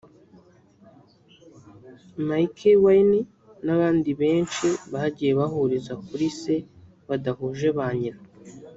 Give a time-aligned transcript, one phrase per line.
[2.27, 3.19] Mikie Wine
[3.65, 6.55] n’abandi benshi bagiye bahuriza kuri se
[7.07, 8.21] badahuje ba nyina